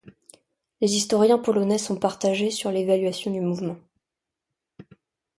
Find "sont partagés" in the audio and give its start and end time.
1.77-2.49